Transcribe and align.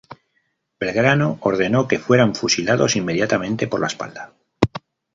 Belgrano 0.79 1.37
ordenó 1.41 1.87
que 1.87 1.99
fueran 1.99 2.33
fusilados 2.33 2.95
inmediatamente 2.95 3.67
por 3.67 3.81
la 3.81 3.85
espalda. 3.85 4.33